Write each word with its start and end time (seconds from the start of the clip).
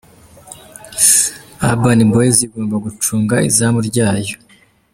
Urban 1.67 1.99
Boyz 2.11 2.37
igomba 2.45 2.75
gucunga 2.85 3.35
izamu 3.49 3.79
ryayo. 3.89 4.35